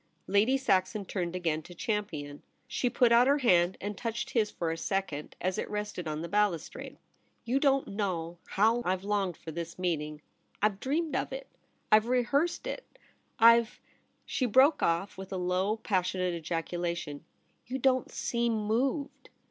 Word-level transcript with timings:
Lady 0.25 0.57
Saxon 0.57 1.05
turned 1.05 1.35
again 1.35 1.61
to 1.61 1.75
Champion. 1.75 2.41
She 2.67 2.89
put 2.89 3.11
out 3.11 3.27
her 3.27 3.37
hand 3.37 3.77
and 3.79 3.95
touched 3.95 4.31
his 4.31 4.49
for 4.49 4.71
a 4.71 4.75
second 4.75 5.35
as 5.39 5.59
it 5.59 5.69
rested 5.69 6.07
on 6.07 6.23
the 6.23 6.27
balustrade. 6.27 6.97
4—2 6.97 6.97
umm 6.97 6.97
"^ 6.97 6.99
52 7.35 7.35
THE 7.35 7.35
REBEL 7.35 7.35
ROSE.' 7.35 7.41
You 7.53 7.59
don't 7.59 7.95
know 7.99 8.37
how 8.47 8.81
I've 8.83 9.03
longed 9.03 9.37
for 9.37 9.51
this 9.51 9.77
meeting. 9.77 10.23
I've 10.59 10.79
dreamed 10.79 11.15
of 11.15 11.31
it— 11.31 11.45
I've 11.91 12.07
rehearsed 12.07 12.63
it^ 12.63 12.79
I've' 13.37 13.79
She 14.25 14.47
broke 14.47 14.81
off 14.81 15.19
with 15.19 15.31
a 15.31 15.37
low 15.37 15.77
passionate 15.77 16.33
ejaculation. 16.33 17.23
* 17.45 17.65
You 17.67 17.77
don't 17.77 18.09
seem 18.09 18.53
moved. 18.65 19.29